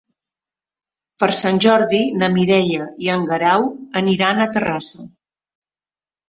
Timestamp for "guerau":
3.33-3.67